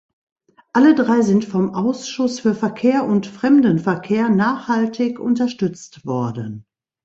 [0.73, 6.65] Alle drei sind vom Ausschuss für Verkehr und Fremdenverkehr nachhaltig unterstützt worden.